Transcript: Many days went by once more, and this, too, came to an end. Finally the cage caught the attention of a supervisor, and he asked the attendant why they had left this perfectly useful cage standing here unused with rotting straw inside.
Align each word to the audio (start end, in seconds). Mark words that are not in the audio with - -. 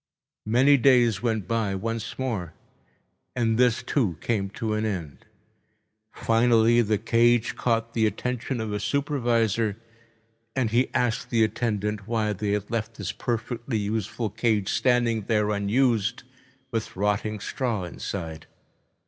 Many 0.47 0.77
days 0.77 1.21
went 1.21 1.47
by 1.47 1.75
once 1.75 2.17
more, 2.17 2.55
and 3.35 3.59
this, 3.59 3.83
too, 3.83 4.17
came 4.19 4.49
to 4.49 4.73
an 4.73 4.83
end. 4.83 5.27
Finally 6.11 6.81
the 6.81 6.97
cage 6.97 7.55
caught 7.55 7.93
the 7.93 8.07
attention 8.07 8.59
of 8.59 8.73
a 8.73 8.79
supervisor, 8.79 9.77
and 10.55 10.71
he 10.71 10.89
asked 10.95 11.29
the 11.29 11.43
attendant 11.43 12.07
why 12.07 12.33
they 12.33 12.53
had 12.53 12.71
left 12.71 12.95
this 12.95 13.11
perfectly 13.11 13.77
useful 13.77 14.31
cage 14.31 14.69
standing 14.69 15.23
here 15.27 15.51
unused 15.51 16.23
with 16.71 16.95
rotting 16.95 17.39
straw 17.39 17.83
inside. 17.83 18.47